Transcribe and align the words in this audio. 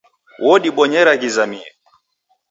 Wodibonyera 0.45 1.11
ghizamie. 1.21 1.67